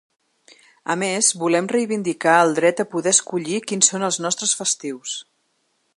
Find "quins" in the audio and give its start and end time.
3.73-3.93